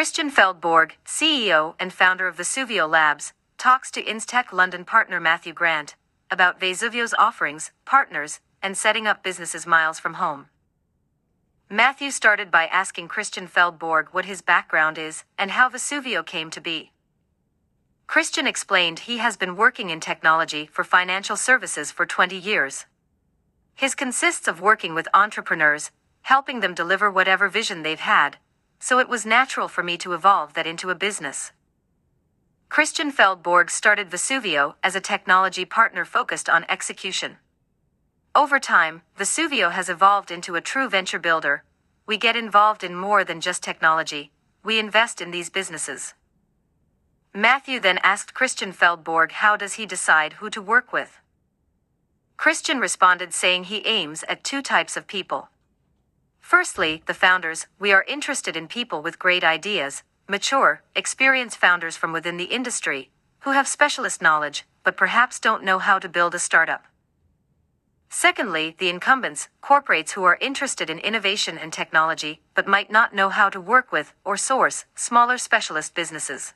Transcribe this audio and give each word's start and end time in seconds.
Christian 0.00 0.30
Feldborg, 0.30 0.92
CEO 1.04 1.74
and 1.78 1.92
founder 1.92 2.26
of 2.26 2.38
Vesuvio 2.38 2.88
Labs, 2.88 3.34
talks 3.58 3.90
to 3.90 4.02
Instech 4.02 4.50
London 4.50 4.82
partner 4.82 5.20
Matthew 5.20 5.52
Grant 5.52 5.94
about 6.30 6.58
Vesuvio's 6.58 7.12
offerings, 7.18 7.70
partners, 7.84 8.40
and 8.62 8.78
setting 8.78 9.06
up 9.06 9.22
businesses 9.22 9.66
miles 9.66 10.00
from 10.00 10.14
home. 10.14 10.46
Matthew 11.68 12.10
started 12.10 12.50
by 12.50 12.64
asking 12.68 13.08
Christian 13.08 13.46
Feldborg 13.46 14.06
what 14.12 14.24
his 14.24 14.40
background 14.40 14.96
is 14.96 15.24
and 15.36 15.50
how 15.50 15.68
Vesuvio 15.68 16.24
came 16.24 16.48
to 16.48 16.62
be. 16.62 16.92
Christian 18.06 18.46
explained 18.46 19.00
he 19.00 19.18
has 19.18 19.36
been 19.36 19.54
working 19.54 19.90
in 19.90 20.00
technology 20.00 20.64
for 20.72 20.82
financial 20.82 21.36
services 21.36 21.90
for 21.92 22.06
20 22.06 22.38
years. 22.38 22.86
His 23.74 23.94
consists 23.94 24.48
of 24.48 24.62
working 24.62 24.94
with 24.94 25.08
entrepreneurs, 25.12 25.90
helping 26.22 26.60
them 26.60 26.72
deliver 26.72 27.10
whatever 27.10 27.50
vision 27.50 27.82
they've 27.82 28.00
had, 28.00 28.38
so 28.80 28.98
it 28.98 29.08
was 29.08 29.24
natural 29.24 29.68
for 29.68 29.84
me 29.84 29.96
to 29.98 30.14
evolve 30.14 30.54
that 30.54 30.66
into 30.66 30.90
a 30.90 30.94
business. 30.94 31.52
Christian 32.68 33.12
Feldborg 33.12 33.70
started 33.70 34.10
Vesuvio 34.10 34.74
as 34.82 34.96
a 34.96 35.00
technology 35.00 35.64
partner 35.64 36.04
focused 36.04 36.48
on 36.48 36.64
execution. 36.68 37.36
Over 38.34 38.58
time, 38.58 39.02
Vesuvio 39.18 39.70
has 39.72 39.88
evolved 39.88 40.30
into 40.30 40.54
a 40.54 40.60
true 40.60 40.88
venture 40.88 41.18
builder. 41.18 41.64
We 42.06 42.16
get 42.16 42.36
involved 42.36 42.82
in 42.82 42.94
more 42.94 43.22
than 43.24 43.40
just 43.40 43.62
technology, 43.62 44.32
we 44.64 44.78
invest 44.78 45.20
in 45.20 45.30
these 45.30 45.50
businesses. 45.50 46.14
Matthew 47.34 47.80
then 47.80 47.98
asked 48.02 48.34
Christian 48.34 48.72
Feldborg 48.72 49.32
how 49.32 49.56
does 49.56 49.74
he 49.74 49.86
decide 49.86 50.34
who 50.34 50.48
to 50.50 50.62
work 50.62 50.92
with. 50.92 51.20
Christian 52.36 52.78
responded 52.78 53.34
saying 53.34 53.64
he 53.64 53.86
aims 53.86 54.24
at 54.28 54.42
two 54.42 54.62
types 54.62 54.96
of 54.96 55.06
people. 55.06 55.50
Firstly, 56.50 57.04
the 57.06 57.14
founders, 57.14 57.68
we 57.78 57.92
are 57.92 58.04
interested 58.08 58.56
in 58.56 58.66
people 58.66 59.02
with 59.02 59.20
great 59.20 59.44
ideas, 59.44 60.02
mature, 60.28 60.82
experienced 60.96 61.56
founders 61.56 61.96
from 61.96 62.12
within 62.12 62.38
the 62.38 62.52
industry, 62.56 63.08
who 63.42 63.52
have 63.52 63.68
specialist 63.68 64.20
knowledge, 64.20 64.64
but 64.82 64.96
perhaps 64.96 65.38
don't 65.38 65.62
know 65.62 65.78
how 65.78 66.00
to 66.00 66.08
build 66.08 66.34
a 66.34 66.40
startup. 66.40 66.86
Secondly, 68.08 68.74
the 68.80 68.88
incumbents, 68.88 69.48
corporates 69.62 70.10
who 70.10 70.24
are 70.24 70.38
interested 70.40 70.90
in 70.90 70.98
innovation 70.98 71.56
and 71.56 71.72
technology, 71.72 72.40
but 72.56 72.66
might 72.66 72.90
not 72.90 73.14
know 73.14 73.28
how 73.28 73.48
to 73.48 73.60
work 73.60 73.92
with 73.92 74.12
or 74.24 74.36
source 74.36 74.86
smaller 74.96 75.38
specialist 75.38 75.94
businesses. 75.94 76.54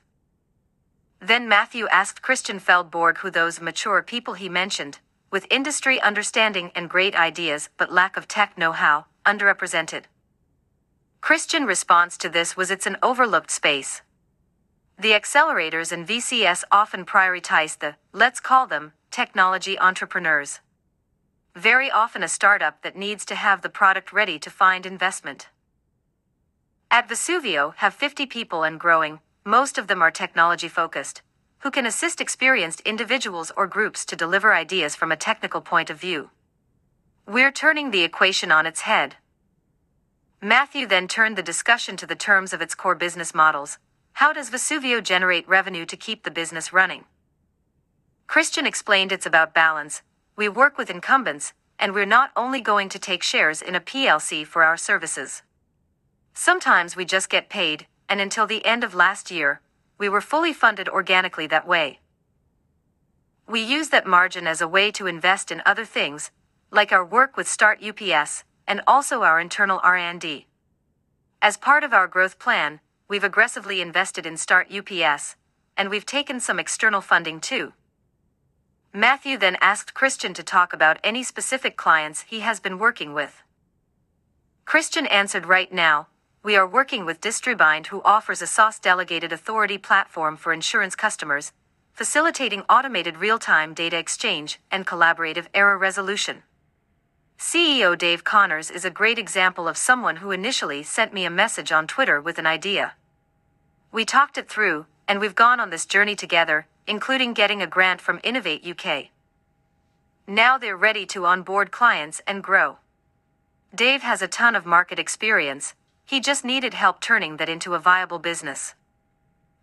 Then 1.20 1.48
Matthew 1.48 1.86
asked 1.86 2.20
Christian 2.20 2.58
Feldborg 2.58 3.18
who 3.18 3.30
those 3.30 3.60
mature 3.60 4.02
people 4.02 4.34
he 4.34 4.48
mentioned, 4.48 4.98
with 5.30 5.46
industry 5.52 6.00
understanding 6.00 6.72
and 6.74 6.90
great 6.90 7.14
ideas 7.14 7.68
but 7.76 7.92
lack 7.92 8.16
of 8.16 8.26
tech 8.26 8.58
know 8.58 8.72
how, 8.72 9.06
underrepresented. 9.24 10.04
Christian 11.20 11.64
response 11.64 12.16
to 12.18 12.28
this 12.28 12.56
was 12.56 12.70
it's 12.70 12.86
an 12.86 12.98
overlooked 13.02 13.50
space. 13.50 14.02
The 14.98 15.12
accelerators 15.12 15.90
and 15.90 16.06
VCS 16.06 16.64
often 16.70 17.04
prioritize 17.04 17.78
the, 17.78 17.96
let's 18.12 18.40
call 18.40 18.66
them, 18.66 18.92
technology 19.10 19.78
entrepreneurs. 19.78 20.60
Very 21.56 21.90
often 21.90 22.22
a 22.22 22.28
startup 22.28 22.82
that 22.82 22.96
needs 22.96 23.24
to 23.26 23.34
have 23.34 23.62
the 23.62 23.68
product 23.68 24.12
ready 24.12 24.38
to 24.38 24.50
find 24.50 24.84
investment. 24.84 25.48
At 26.90 27.08
Vesuvio, 27.08 27.74
have 27.76 27.94
50 27.94 28.26
people 28.26 28.62
and 28.62 28.78
growing, 28.78 29.20
most 29.44 29.78
of 29.78 29.86
them 29.88 30.02
are 30.02 30.10
technology 30.10 30.68
focused, 30.68 31.22
who 31.60 31.70
can 31.70 31.86
assist 31.86 32.20
experienced 32.20 32.80
individuals 32.82 33.50
or 33.56 33.66
groups 33.66 34.04
to 34.04 34.16
deliver 34.16 34.54
ideas 34.54 34.94
from 34.94 35.10
a 35.10 35.16
technical 35.16 35.60
point 35.60 35.90
of 35.90 36.00
view. 36.00 36.30
We're 37.26 37.52
turning 37.52 37.90
the 37.90 38.02
equation 38.02 38.52
on 38.52 38.66
its 38.66 38.82
head. 38.82 39.16
Matthew 40.42 40.86
then 40.86 41.08
turned 41.08 41.38
the 41.38 41.42
discussion 41.42 41.96
to 41.96 42.06
the 42.06 42.14
terms 42.14 42.52
of 42.52 42.60
its 42.60 42.74
core 42.74 42.94
business 42.94 43.34
models. 43.34 43.78
How 44.14 44.34
does 44.34 44.50
Vesuvio 44.50 45.02
generate 45.02 45.48
revenue 45.48 45.86
to 45.86 45.96
keep 45.96 46.24
the 46.24 46.30
business 46.30 46.70
running? 46.70 47.04
Christian 48.26 48.66
explained 48.66 49.10
it's 49.10 49.24
about 49.24 49.54
balance. 49.54 50.02
We 50.36 50.50
work 50.50 50.76
with 50.76 50.90
incumbents, 50.90 51.54
and 51.78 51.94
we're 51.94 52.04
not 52.04 52.30
only 52.36 52.60
going 52.60 52.90
to 52.90 52.98
take 52.98 53.22
shares 53.22 53.62
in 53.62 53.74
a 53.74 53.80
PLC 53.80 54.46
for 54.46 54.62
our 54.62 54.76
services. 54.76 55.40
Sometimes 56.34 56.94
we 56.94 57.06
just 57.06 57.30
get 57.30 57.48
paid, 57.48 57.86
and 58.06 58.20
until 58.20 58.46
the 58.46 58.66
end 58.66 58.84
of 58.84 58.94
last 58.94 59.30
year, 59.30 59.62
we 59.96 60.10
were 60.10 60.20
fully 60.20 60.52
funded 60.52 60.90
organically 60.90 61.46
that 61.46 61.66
way. 61.66 62.00
We 63.48 63.62
use 63.62 63.88
that 63.88 64.06
margin 64.06 64.46
as 64.46 64.60
a 64.60 64.68
way 64.68 64.90
to 64.90 65.06
invest 65.06 65.50
in 65.50 65.62
other 65.64 65.86
things, 65.86 66.30
like 66.74 66.90
our 66.90 67.04
work 67.04 67.36
with 67.36 67.46
Start 67.46 67.78
UPS 67.84 68.42
and 68.66 68.80
also 68.84 69.22
our 69.22 69.38
internal 69.38 69.80
R&D. 69.84 70.48
As 71.40 71.56
part 71.56 71.84
of 71.84 71.92
our 71.92 72.08
growth 72.08 72.40
plan, 72.40 72.80
we've 73.06 73.22
aggressively 73.22 73.80
invested 73.80 74.26
in 74.26 74.36
Start 74.36 74.72
UPS, 74.72 75.36
and 75.76 75.88
we've 75.88 76.04
taken 76.04 76.40
some 76.40 76.58
external 76.58 77.00
funding 77.00 77.40
too. 77.40 77.74
Matthew 78.92 79.38
then 79.38 79.56
asked 79.60 79.94
Christian 79.94 80.34
to 80.34 80.42
talk 80.42 80.72
about 80.72 80.98
any 81.04 81.22
specific 81.22 81.76
clients 81.76 82.22
he 82.22 82.40
has 82.40 82.58
been 82.58 82.80
working 82.80 83.14
with. 83.14 83.42
Christian 84.64 85.06
answered 85.06 85.46
right 85.46 85.72
now, 85.72 86.08
we 86.42 86.56
are 86.56 86.66
working 86.66 87.06
with 87.06 87.20
Distribind, 87.20 87.86
who 87.86 88.02
offers 88.02 88.42
a 88.42 88.48
SaaS 88.48 88.80
delegated 88.80 89.32
authority 89.32 89.78
platform 89.78 90.36
for 90.36 90.52
insurance 90.52 90.96
customers, 90.96 91.52
facilitating 91.92 92.62
automated 92.68 93.18
real 93.18 93.38
time 93.38 93.74
data 93.74 93.96
exchange 93.96 94.58
and 94.72 94.84
collaborative 94.84 95.46
error 95.54 95.78
resolution. 95.78 96.42
CEO 97.38 97.96
Dave 97.98 98.24
Connors 98.24 98.70
is 98.70 98.84
a 98.84 98.90
great 98.90 99.18
example 99.18 99.68
of 99.68 99.76
someone 99.76 100.16
who 100.16 100.30
initially 100.30 100.82
sent 100.82 101.12
me 101.12 101.24
a 101.24 101.30
message 101.30 101.72
on 101.72 101.86
Twitter 101.86 102.20
with 102.20 102.38
an 102.38 102.46
idea. 102.46 102.94
We 103.92 104.04
talked 104.04 104.38
it 104.38 104.48
through, 104.48 104.86
and 105.06 105.20
we've 105.20 105.34
gone 105.34 105.60
on 105.60 105.70
this 105.70 105.86
journey 105.86 106.16
together, 106.16 106.66
including 106.86 107.34
getting 107.34 107.60
a 107.60 107.66
grant 107.66 108.00
from 108.00 108.20
Innovate 108.22 108.66
UK. 108.66 109.08
Now 110.26 110.56
they're 110.58 110.76
ready 110.76 111.04
to 111.06 111.26
onboard 111.26 111.70
clients 111.70 112.22
and 112.26 112.42
grow. 112.42 112.78
Dave 113.74 114.02
has 114.02 114.22
a 114.22 114.28
ton 114.28 114.54
of 114.54 114.64
market 114.64 114.98
experience, 114.98 115.74
he 116.06 116.20
just 116.20 116.44
needed 116.44 116.74
help 116.74 117.00
turning 117.00 117.38
that 117.38 117.48
into 117.48 117.74
a 117.74 117.78
viable 117.78 118.18
business. 118.18 118.74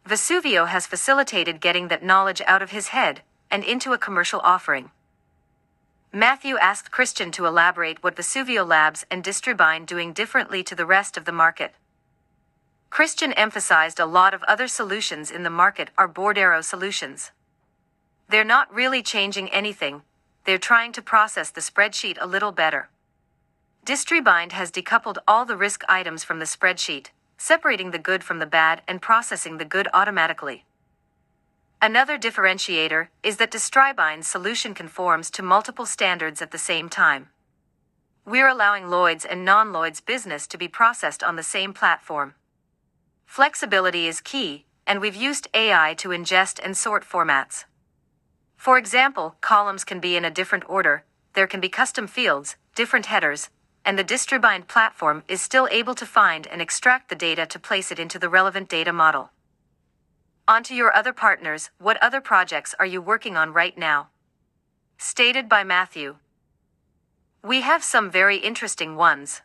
Vesuvio 0.07 0.67
has 0.67 0.87
facilitated 0.87 1.61
getting 1.61 1.87
that 1.87 2.03
knowledge 2.03 2.41
out 2.45 2.61
of 2.61 2.71
his 2.71 2.89
head 2.89 3.21
and 3.49 3.63
into 3.63 3.93
a 3.93 3.97
commercial 3.97 4.39
offering. 4.43 4.91
Matthew 6.13 6.57
asked 6.57 6.91
Christian 6.91 7.31
to 7.31 7.45
elaborate 7.45 8.03
what 8.03 8.17
Vesuvio 8.17 8.67
Labs 8.67 9.05
and 9.09 9.23
Distribind 9.23 9.85
doing 9.85 10.11
differently 10.11 10.61
to 10.61 10.75
the 10.75 10.85
rest 10.85 11.15
of 11.15 11.23
the 11.23 11.31
market. 11.31 11.73
Christian 12.89 13.31
emphasized 13.33 13.97
a 13.97 14.05
lot 14.05 14.33
of 14.33 14.43
other 14.43 14.67
solutions 14.67 15.31
in 15.31 15.43
the 15.43 15.49
market 15.49 15.89
are 15.97 16.09
Bordereau 16.09 16.61
solutions. 16.61 17.31
They're 18.27 18.43
not 18.43 18.73
really 18.73 19.01
changing 19.01 19.47
anything, 19.51 20.01
they're 20.43 20.57
trying 20.57 20.91
to 20.93 21.01
process 21.01 21.49
the 21.49 21.61
spreadsheet 21.61 22.17
a 22.19 22.27
little 22.27 22.51
better. 22.51 22.89
Distribind 23.85 24.51
has 24.51 24.69
decoupled 24.69 25.17
all 25.25 25.45
the 25.45 25.55
risk 25.55 25.85
items 25.87 26.25
from 26.25 26.39
the 26.39 26.45
spreadsheet, 26.45 27.07
separating 27.37 27.91
the 27.91 27.97
good 27.97 28.21
from 28.21 28.39
the 28.39 28.45
bad 28.45 28.81
and 28.85 29.01
processing 29.01 29.59
the 29.59 29.65
good 29.65 29.87
automatically. 29.93 30.65
Another 31.83 32.19
differentiator 32.19 33.07
is 33.23 33.37
that 33.37 33.49
Distribind's 33.49 34.27
solution 34.27 34.75
conforms 34.75 35.31
to 35.31 35.41
multiple 35.41 35.87
standards 35.87 36.39
at 36.39 36.51
the 36.51 36.59
same 36.59 36.89
time. 36.89 37.29
We're 38.23 38.49
allowing 38.49 38.87
Lloyd's 38.87 39.25
and 39.25 39.43
non 39.43 39.73
Lloyd's 39.73 39.99
business 39.99 40.45
to 40.47 40.59
be 40.59 40.67
processed 40.67 41.23
on 41.23 41.37
the 41.37 41.43
same 41.43 41.73
platform. 41.73 42.35
Flexibility 43.25 44.07
is 44.07 44.21
key, 44.21 44.65
and 44.85 45.01
we've 45.01 45.15
used 45.15 45.47
AI 45.55 45.95
to 45.97 46.09
ingest 46.09 46.59
and 46.63 46.77
sort 46.77 47.03
formats. 47.03 47.65
For 48.55 48.77
example, 48.77 49.37
columns 49.41 49.83
can 49.83 49.99
be 49.99 50.15
in 50.15 50.23
a 50.23 50.29
different 50.29 50.69
order, 50.69 51.03
there 51.33 51.47
can 51.47 51.61
be 51.61 51.69
custom 51.69 52.05
fields, 52.05 52.57
different 52.75 53.07
headers, 53.07 53.49
and 53.83 53.97
the 53.97 54.03
Distribind 54.03 54.67
platform 54.67 55.23
is 55.27 55.41
still 55.41 55.67
able 55.71 55.95
to 55.95 56.05
find 56.05 56.45
and 56.45 56.61
extract 56.61 57.09
the 57.09 57.15
data 57.15 57.47
to 57.47 57.57
place 57.57 57.91
it 57.91 57.97
into 57.97 58.19
the 58.19 58.29
relevant 58.29 58.69
data 58.69 58.93
model. 58.93 59.31
On 60.51 60.63
to 60.63 60.75
your 60.75 60.93
other 60.93 61.13
partners, 61.13 61.69
what 61.77 61.95
other 62.03 62.19
projects 62.19 62.75
are 62.77 62.85
you 62.85 63.01
working 63.01 63.37
on 63.37 63.53
right 63.53 63.77
now? 63.77 64.09
Stated 64.97 65.47
by 65.47 65.63
Matthew. 65.63 66.17
We 67.41 67.61
have 67.61 67.85
some 67.85 68.11
very 68.11 68.35
interesting 68.35 68.97
ones. 68.97 69.43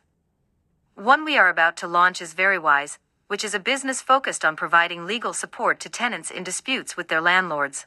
One 0.97 1.25
we 1.25 1.39
are 1.39 1.49
about 1.49 1.77
to 1.77 1.87
launch 1.87 2.21
is 2.21 2.35
Verywise, 2.35 2.99
which 3.29 3.45
is 3.45 3.55
a 3.55 3.61
business 3.61 4.03
focused 4.03 4.45
on 4.45 4.57
providing 4.57 5.07
legal 5.07 5.33
support 5.33 5.79
to 5.79 5.89
tenants 5.89 6.33
in 6.33 6.43
disputes 6.43 6.97
with 6.97 7.07
their 7.07 7.21
landlords. 7.21 7.87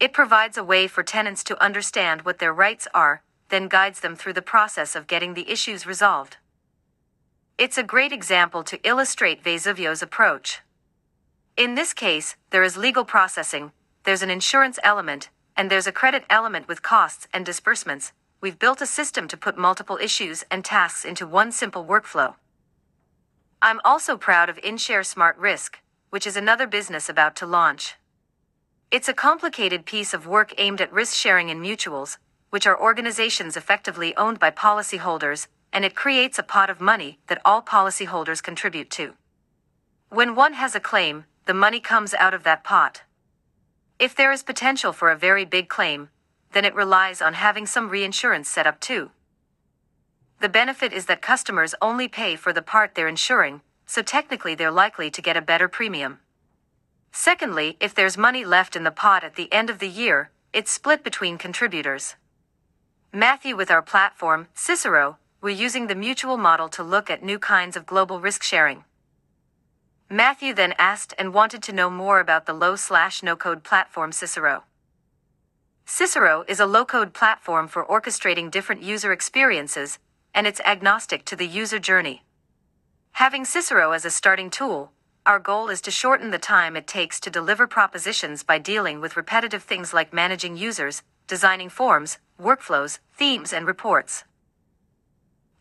It 0.00 0.12
provides 0.12 0.58
a 0.58 0.64
way 0.64 0.88
for 0.88 1.04
tenants 1.04 1.44
to 1.44 1.62
understand 1.62 2.22
what 2.22 2.40
their 2.40 2.52
rights 2.52 2.88
are 2.92 3.22
then 3.50 3.68
guides 3.68 4.00
them 4.00 4.16
through 4.16 4.32
the 4.32 4.42
process 4.42 4.96
of 4.96 5.06
getting 5.06 5.34
the 5.34 5.48
issues 5.48 5.86
resolved. 5.86 6.38
It's 7.56 7.78
a 7.78 7.84
great 7.84 8.10
example 8.10 8.64
to 8.64 8.80
illustrate 8.82 9.44
Vesuvio's 9.44 10.02
approach. 10.02 10.62
In 11.56 11.74
this 11.74 11.94
case, 11.94 12.36
there 12.50 12.62
is 12.62 12.76
legal 12.76 13.06
processing, 13.06 13.72
there's 14.04 14.20
an 14.20 14.28
insurance 14.28 14.78
element, 14.84 15.30
and 15.56 15.70
there's 15.70 15.86
a 15.86 15.92
credit 15.92 16.24
element 16.28 16.68
with 16.68 16.82
costs 16.82 17.26
and 17.32 17.46
disbursements. 17.46 18.12
We've 18.42 18.58
built 18.58 18.82
a 18.82 18.86
system 18.86 19.26
to 19.28 19.38
put 19.38 19.56
multiple 19.56 19.98
issues 20.00 20.44
and 20.50 20.62
tasks 20.62 21.06
into 21.06 21.26
one 21.26 21.50
simple 21.52 21.86
workflow. 21.86 22.34
I'm 23.62 23.80
also 23.86 24.18
proud 24.18 24.50
of 24.50 24.58
InShare 24.58 25.04
Smart 25.04 25.38
Risk, 25.38 25.78
which 26.10 26.26
is 26.26 26.36
another 26.36 26.66
business 26.66 27.08
about 27.08 27.34
to 27.36 27.46
launch. 27.46 27.94
It's 28.90 29.08
a 29.08 29.14
complicated 29.14 29.86
piece 29.86 30.12
of 30.12 30.26
work 30.26 30.52
aimed 30.58 30.82
at 30.82 30.92
risk 30.92 31.14
sharing 31.14 31.48
in 31.48 31.62
mutuals, 31.62 32.18
which 32.50 32.66
are 32.66 32.78
organizations 32.78 33.56
effectively 33.56 34.14
owned 34.18 34.38
by 34.38 34.50
policyholders, 34.50 35.46
and 35.72 35.86
it 35.86 35.96
creates 35.96 36.38
a 36.38 36.42
pot 36.42 36.68
of 36.68 36.82
money 36.82 37.18
that 37.28 37.40
all 37.46 37.62
policyholders 37.62 38.42
contribute 38.42 38.90
to. 38.90 39.14
When 40.10 40.34
one 40.34 40.52
has 40.52 40.74
a 40.74 40.80
claim, 40.80 41.24
the 41.46 41.54
money 41.54 41.80
comes 41.80 42.12
out 42.14 42.34
of 42.34 42.42
that 42.42 42.64
pot. 42.64 43.02
If 43.98 44.14
there 44.14 44.32
is 44.32 44.42
potential 44.42 44.92
for 44.92 45.10
a 45.10 45.16
very 45.16 45.44
big 45.44 45.68
claim, 45.68 46.10
then 46.52 46.64
it 46.64 46.74
relies 46.74 47.22
on 47.22 47.34
having 47.34 47.66
some 47.66 47.88
reinsurance 47.88 48.48
set 48.48 48.66
up 48.66 48.80
too. 48.80 49.10
The 50.40 50.48
benefit 50.48 50.92
is 50.92 51.06
that 51.06 51.22
customers 51.22 51.74
only 51.80 52.08
pay 52.08 52.36
for 52.36 52.52
the 52.52 52.62
part 52.62 52.94
they're 52.94 53.08
insuring, 53.08 53.62
so 53.86 54.02
technically 54.02 54.54
they're 54.54 54.70
likely 54.70 55.10
to 55.10 55.22
get 55.22 55.36
a 55.36 55.40
better 55.40 55.68
premium. 55.68 56.18
Secondly, 57.12 57.76
if 57.80 57.94
there's 57.94 58.18
money 58.18 58.44
left 58.44 58.76
in 58.76 58.84
the 58.84 58.90
pot 58.90 59.24
at 59.24 59.36
the 59.36 59.50
end 59.52 59.70
of 59.70 59.78
the 59.78 59.88
year, 59.88 60.30
it's 60.52 60.70
split 60.70 61.04
between 61.04 61.38
contributors. 61.38 62.16
Matthew, 63.12 63.56
with 63.56 63.70
our 63.70 63.82
platform, 63.82 64.48
Cicero, 64.52 65.16
we're 65.40 65.50
using 65.50 65.86
the 65.86 65.94
mutual 65.94 66.36
model 66.36 66.68
to 66.70 66.82
look 66.82 67.08
at 67.08 67.22
new 67.22 67.38
kinds 67.38 67.76
of 67.76 67.86
global 67.86 68.20
risk 68.20 68.42
sharing. 68.42 68.84
Matthew 70.08 70.54
then 70.54 70.72
asked 70.78 71.14
and 71.18 71.34
wanted 71.34 71.64
to 71.64 71.72
know 71.72 71.90
more 71.90 72.20
about 72.20 72.46
the 72.46 72.52
low 72.52 72.76
slash 72.76 73.24
no 73.24 73.34
code 73.34 73.64
platform 73.64 74.12
Cicero. 74.12 74.62
Cicero 75.84 76.44
is 76.46 76.60
a 76.60 76.66
low 76.66 76.84
code 76.84 77.12
platform 77.12 77.66
for 77.66 77.84
orchestrating 77.84 78.48
different 78.48 78.84
user 78.84 79.10
experiences, 79.10 79.98
and 80.32 80.46
it's 80.46 80.60
agnostic 80.60 81.24
to 81.24 81.34
the 81.34 81.46
user 81.46 81.80
journey. 81.80 82.22
Having 83.12 83.46
Cicero 83.46 83.90
as 83.90 84.04
a 84.04 84.10
starting 84.10 84.48
tool, 84.48 84.92
our 85.24 85.40
goal 85.40 85.68
is 85.68 85.80
to 85.80 85.90
shorten 85.90 86.30
the 86.30 86.38
time 86.38 86.76
it 86.76 86.86
takes 86.86 87.18
to 87.18 87.30
deliver 87.30 87.66
propositions 87.66 88.44
by 88.44 88.58
dealing 88.58 89.00
with 89.00 89.16
repetitive 89.16 89.64
things 89.64 89.92
like 89.92 90.12
managing 90.12 90.56
users, 90.56 91.02
designing 91.26 91.68
forms, 91.68 92.18
workflows, 92.40 93.00
themes, 93.12 93.52
and 93.52 93.66
reports. 93.66 94.22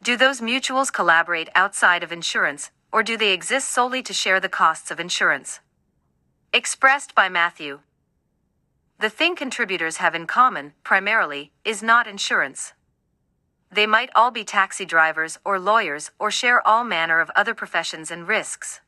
Do 0.04 0.16
those 0.16 0.40
mutuals 0.40 0.94
collaborate 0.94 1.50
outside 1.56 2.04
of 2.04 2.12
insurance, 2.12 2.70
or 2.92 3.04
do 3.04 3.18
they 3.18 3.34
exist 3.34 3.70
solely 3.70 4.02
to 4.04 4.14
share 4.14 4.40
the 4.40 4.50
costs 4.50 4.92
of 4.92 5.00
insurance? 5.00 5.60
Expressed 6.54 7.14
by 7.14 7.30
Matthew. 7.30 7.80
The 9.00 9.10
thing 9.10 9.36
contributors 9.36 9.98
have 9.98 10.16
in 10.16 10.26
common, 10.26 10.74
primarily, 10.84 11.52
is 11.66 11.84
not 11.84 12.08
insurance. 12.08 12.74
They 13.70 13.86
might 13.86 14.10
all 14.16 14.32
be 14.32 14.46
taxi 14.46 14.86
drivers 14.86 15.38
or 15.44 15.60
lawyers 15.60 16.12
or 16.18 16.32
share 16.32 16.66
all 16.66 16.86
manner 16.86 17.20
of 17.20 17.30
other 17.36 17.54
professions 17.54 18.10
and 18.10 18.28
risks. 18.28 18.80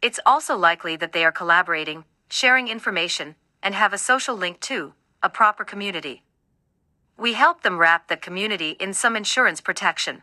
It's 0.00 0.20
also 0.24 0.56
likely 0.56 0.96
that 0.96 1.12
they 1.12 1.24
are 1.24 1.32
collaborating, 1.32 2.04
sharing 2.30 2.68
information, 2.68 3.34
and 3.62 3.74
have 3.74 3.92
a 3.92 3.98
social 3.98 4.34
link 4.34 4.60
to 4.60 4.94
a 5.22 5.28
proper 5.28 5.64
community. 5.64 6.22
We 7.18 7.34
help 7.34 7.62
them 7.62 7.76
wrap 7.76 8.08
that 8.08 8.22
community 8.22 8.70
in 8.80 8.94
some 8.94 9.16
insurance 9.16 9.60
protection. 9.60 10.22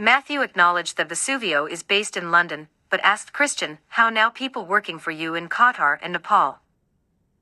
Matthew 0.00 0.40
acknowledged 0.40 0.96
that 0.96 1.10
Vesuvio 1.10 1.70
is 1.70 1.82
based 1.82 2.16
in 2.16 2.30
London, 2.30 2.68
but 2.88 3.04
asked 3.04 3.34
Christian 3.34 3.76
how 3.88 4.08
now 4.08 4.30
people 4.30 4.64
working 4.64 4.98
for 4.98 5.10
you 5.10 5.34
in 5.34 5.50
Qatar 5.50 5.98
and 6.00 6.14
Nepal. 6.14 6.60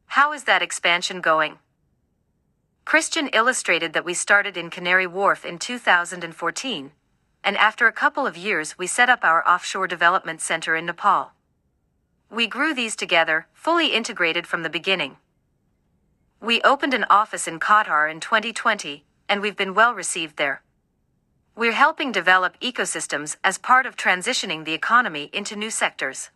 How 0.07 0.33
is 0.33 0.43
that 0.43 0.61
expansion 0.61 1.21
going? 1.21 1.61
Christian 2.85 3.29
illustrated 3.29 3.93
that 3.93 4.05
we 4.05 4.13
started 4.13 4.57
in 4.57 4.71
Canary 4.71 5.07
Wharf 5.07 5.45
in 5.45 5.61
2014, 5.61 6.91
and 7.45 7.57
after 7.57 7.87
a 7.87 7.93
couple 7.93 8.27
of 8.27 8.37
years, 8.37 8.77
we 8.77 8.89
set 8.89 9.09
up 9.09 9.21
our 9.23 9.49
offshore 9.49 9.87
development 9.87 10.41
center 10.41 10.75
in 10.75 10.87
Nepal. 10.87 11.31
We 12.29 12.49
grew 12.49 12.75
these 12.75 12.97
together, 12.97 13.47
fully 13.53 13.93
integrated 13.95 14.49
from 14.49 14.65
the 14.65 14.69
beginning. 14.69 15.19
We 16.41 16.61
opened 16.63 16.95
an 16.95 17.07
office 17.09 17.47
in 17.47 17.61
Qatar 17.61 18.11
in 18.11 18.19
2020, 18.19 19.05
and 19.29 19.41
we've 19.41 19.57
been 19.57 19.75
well 19.75 19.95
received 19.95 20.39
there. 20.39 20.63
We're 21.59 21.73
helping 21.73 22.13
develop 22.13 22.57
ecosystems 22.61 23.37
as 23.43 23.59
part 23.59 23.85
of 23.85 23.97
transitioning 23.97 24.65
the 24.65 24.75
economy 24.75 25.29
into 25.33 25.57
new 25.57 25.71
sectors. 25.71 26.31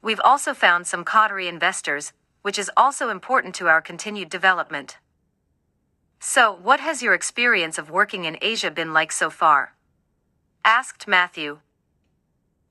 We've 0.00 0.22
also 0.24 0.54
found 0.54 0.86
some 0.86 1.04
Qatari 1.04 1.50
investors, 1.50 2.14
which 2.40 2.58
is 2.58 2.70
also 2.74 3.10
important 3.10 3.54
to 3.56 3.68
our 3.68 3.82
continued 3.82 4.30
development. 4.30 4.96
So, 6.18 6.50
what 6.50 6.80
has 6.80 7.02
your 7.02 7.12
experience 7.12 7.76
of 7.76 7.90
working 7.90 8.24
in 8.24 8.38
Asia 8.40 8.70
been 8.70 8.94
like 8.94 9.12
so 9.12 9.28
far? 9.28 9.74
asked 10.64 11.06
Matthew. 11.06 11.58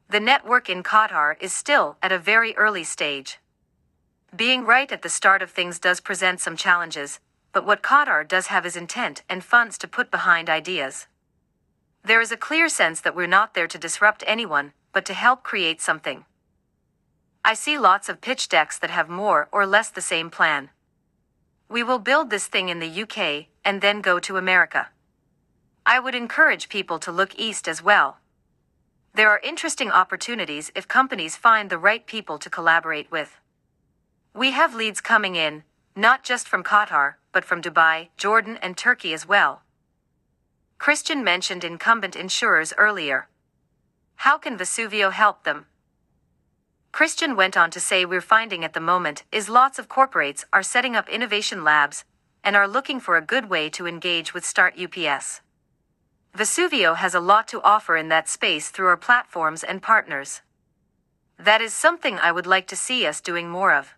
The 0.09 0.19
network 0.19 0.67
in 0.67 0.81
Qatar 0.81 1.35
is 1.39 1.53
still 1.53 1.95
at 2.01 2.11
a 2.11 2.17
very 2.17 2.57
early 2.57 2.83
stage. 2.83 3.37
Being 4.35 4.65
right 4.65 4.91
at 4.91 5.03
the 5.03 5.09
start 5.09 5.43
of 5.43 5.51
things 5.51 5.77
does 5.77 5.99
present 5.99 6.39
some 6.39 6.57
challenges, 6.57 7.19
but 7.53 7.67
what 7.67 7.83
Qatar 7.83 8.27
does 8.27 8.47
have 8.47 8.65
is 8.65 8.75
intent 8.75 9.21
and 9.29 9.43
funds 9.43 9.77
to 9.77 9.87
put 9.87 10.09
behind 10.09 10.49
ideas. 10.49 11.05
There 12.03 12.21
is 12.21 12.31
a 12.31 12.38
clear 12.38 12.68
sense 12.68 13.00
that 13.01 13.15
we're 13.15 13.27
not 13.27 13.53
there 13.53 13.68
to 13.68 13.77
disrupt 13.77 14.24
anyone, 14.25 14.74
but 14.92 15.06
to 15.06 15.13
help 15.13 15.44
create 15.44 15.80
something. 15.80 16.25
I 17.45 17.53
see 17.53 17.77
lots 17.77 18.09
of 18.09 18.21
pitch 18.21 18.50
decks 18.50 18.80
that 18.80 18.89
have 18.89 19.09
more 19.09 19.50
or 19.51 19.65
less 19.65 19.89
the 19.89 20.01
same 20.01 20.30
plan. 20.30 20.69
We 21.69 21.83
will 21.83 22.00
build 22.00 22.30
this 22.30 22.48
thing 22.48 22.69
in 22.69 22.80
the 22.80 23.01
UK 23.03 23.48
and 23.63 23.81
then 23.81 24.01
go 24.01 24.19
to 24.19 24.38
America. 24.38 24.89
I 25.86 26.00
would 26.00 26.15
encourage 26.15 26.69
people 26.69 27.00
to 27.00 27.12
look 27.12 27.38
east 27.39 27.68
as 27.68 27.83
well. 27.83 28.18
There 29.13 29.30
are 29.30 29.39
interesting 29.44 29.92
opportunities 29.92 30.71
if 30.74 30.88
companies 30.88 31.36
find 31.36 31.69
the 31.69 31.77
right 31.77 32.06
people 32.06 32.38
to 32.39 32.50
collaborate 32.50 33.12
with. 33.12 33.39
We 34.33 34.51
have 34.51 34.74
leads 34.74 35.01
coming 35.01 35.36
in, 35.36 35.63
not 35.95 36.24
just 36.24 36.48
from 36.48 36.63
Qatar, 36.63 37.15
but 37.31 37.45
from 37.45 37.62
Dubai, 37.62 38.09
Jordan, 38.18 38.57
and 38.62 38.77
Turkey 38.77 39.13
as 39.13 39.27
well. 39.27 39.62
Christian 40.81 41.23
mentioned 41.23 41.63
incumbent 41.63 42.15
insurers 42.15 42.73
earlier. 42.75 43.27
How 44.15 44.39
can 44.39 44.57
Vesuvio 44.57 45.11
help 45.11 45.43
them? 45.43 45.67
Christian 46.91 47.35
went 47.35 47.55
on 47.55 47.69
to 47.69 47.79
say 47.79 48.03
we're 48.03 48.19
finding 48.19 48.65
at 48.65 48.73
the 48.73 48.79
moment 48.79 49.23
is 49.31 49.47
lots 49.47 49.77
of 49.77 49.87
corporates 49.87 50.43
are 50.51 50.63
setting 50.63 50.95
up 50.95 51.07
innovation 51.07 51.63
labs 51.63 52.03
and 52.43 52.55
are 52.55 52.67
looking 52.67 52.99
for 52.99 53.15
a 53.15 53.21
good 53.21 53.47
way 53.47 53.69
to 53.69 53.85
engage 53.85 54.33
with 54.33 54.43
Start 54.43 54.73
UPS. 54.75 55.41
Vesuvio 56.35 56.95
has 56.95 57.13
a 57.13 57.19
lot 57.19 57.47
to 57.49 57.61
offer 57.61 57.95
in 57.95 58.09
that 58.09 58.27
space 58.27 58.69
through 58.69 58.87
our 58.87 58.97
platforms 58.97 59.63
and 59.63 59.83
partners. 59.83 60.41
That 61.37 61.61
is 61.61 61.75
something 61.75 62.17
I 62.17 62.31
would 62.31 62.47
like 62.47 62.65
to 62.69 62.75
see 62.75 63.05
us 63.05 63.21
doing 63.21 63.51
more 63.51 63.71
of. 63.71 63.93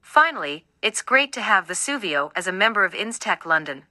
Finally, 0.00 0.64
it's 0.80 1.02
great 1.02 1.34
to 1.34 1.42
have 1.42 1.68
Vesuvio 1.68 2.32
as 2.34 2.46
a 2.46 2.60
member 2.64 2.86
of 2.86 2.94
Instech 2.94 3.44
London. 3.44 3.82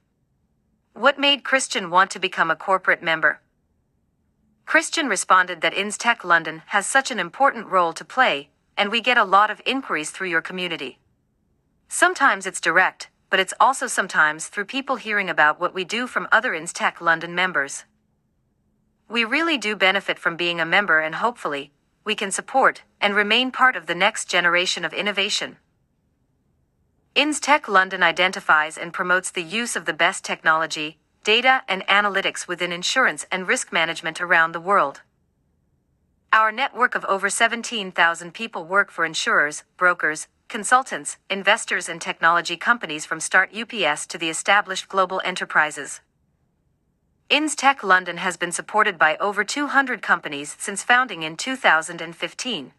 What 0.96 1.18
made 1.18 1.44
Christian 1.44 1.90
want 1.90 2.10
to 2.12 2.18
become 2.18 2.50
a 2.50 2.56
corporate 2.56 3.02
member? 3.02 3.42
Christian 4.64 5.08
responded 5.08 5.60
that 5.60 5.74
Instech 5.74 6.24
London 6.24 6.62
has 6.68 6.86
such 6.86 7.10
an 7.10 7.18
important 7.18 7.66
role 7.66 7.92
to 7.92 8.02
play, 8.02 8.48
and 8.78 8.90
we 8.90 9.02
get 9.02 9.18
a 9.18 9.24
lot 9.24 9.50
of 9.50 9.60
inquiries 9.66 10.10
through 10.10 10.30
your 10.30 10.40
community. 10.40 10.98
Sometimes 11.86 12.46
it's 12.46 12.62
direct, 12.62 13.10
but 13.28 13.38
it's 13.38 13.52
also 13.60 13.86
sometimes 13.86 14.46
through 14.46 14.64
people 14.64 14.96
hearing 14.96 15.28
about 15.28 15.60
what 15.60 15.74
we 15.74 15.84
do 15.84 16.06
from 16.06 16.28
other 16.32 16.52
Instech 16.52 17.02
London 17.02 17.34
members. 17.34 17.84
We 19.06 19.22
really 19.22 19.58
do 19.58 19.76
benefit 19.76 20.18
from 20.18 20.34
being 20.34 20.62
a 20.62 20.64
member 20.64 21.00
and 21.00 21.16
hopefully, 21.16 21.72
we 22.04 22.14
can 22.14 22.30
support 22.30 22.84
and 23.02 23.14
remain 23.14 23.50
part 23.50 23.76
of 23.76 23.84
the 23.84 23.94
next 23.94 24.30
generation 24.30 24.82
of 24.82 24.94
innovation. 24.94 25.58
Instech 27.16 27.66
London 27.66 28.02
identifies 28.02 28.76
and 28.76 28.92
promotes 28.92 29.30
the 29.30 29.42
use 29.42 29.74
of 29.74 29.86
the 29.86 29.94
best 29.94 30.22
technology, 30.22 30.98
data, 31.24 31.62
and 31.66 31.80
analytics 31.86 32.46
within 32.46 32.72
insurance 32.72 33.24
and 33.32 33.48
risk 33.48 33.72
management 33.72 34.20
around 34.20 34.52
the 34.52 34.60
world. 34.60 35.00
Our 36.30 36.52
network 36.52 36.94
of 36.94 37.06
over 37.06 37.30
17,000 37.30 38.34
people 38.34 38.66
work 38.66 38.90
for 38.90 39.06
insurers, 39.06 39.64
brokers, 39.78 40.28
consultants, 40.48 41.16
investors, 41.30 41.88
and 41.88 42.02
technology 42.02 42.58
companies 42.58 43.06
from 43.06 43.20
Start 43.20 43.50
UPS 43.56 44.06
to 44.08 44.18
the 44.18 44.28
established 44.28 44.86
global 44.90 45.22
enterprises. 45.24 46.02
Instech 47.30 47.82
London 47.82 48.18
has 48.18 48.36
been 48.36 48.52
supported 48.52 48.98
by 48.98 49.16
over 49.16 49.42
200 49.42 50.02
companies 50.02 50.54
since 50.58 50.82
founding 50.82 51.22
in 51.22 51.38
2015. 51.38 52.72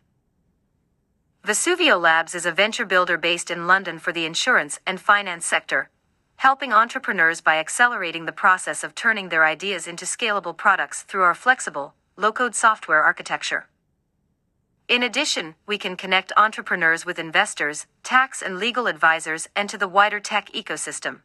Vesuvio 1.47 1.97
Labs 1.97 2.35
is 2.35 2.45
a 2.45 2.51
venture 2.51 2.83
builder 2.83 3.17
based 3.17 3.49
in 3.49 3.67
London 3.67 3.99
for 3.99 4.11
the 4.11 4.25
insurance 4.25 4.81
and 4.85 4.99
finance 4.99 5.45
sector, 5.45 5.89
helping 6.35 6.73
entrepreneurs 6.73 7.39
by 7.39 7.55
accelerating 7.55 8.25
the 8.25 8.33
process 8.33 8.83
of 8.83 8.93
turning 8.93 9.29
their 9.29 9.45
ideas 9.45 9.87
into 9.87 10.03
scalable 10.03 10.57
products 10.57 11.03
through 11.03 11.21
our 11.21 11.33
flexible, 11.33 11.93
low 12.17 12.33
code 12.33 12.53
software 12.53 13.01
architecture. 13.01 13.69
In 14.89 15.01
addition, 15.01 15.55
we 15.65 15.77
can 15.77 15.95
connect 15.95 16.33
entrepreneurs 16.35 17.05
with 17.05 17.17
investors, 17.17 17.85
tax 18.03 18.41
and 18.41 18.57
legal 18.57 18.85
advisors, 18.85 19.47
and 19.55 19.69
to 19.69 19.77
the 19.77 19.87
wider 19.87 20.19
tech 20.19 20.51
ecosystem. 20.51 21.21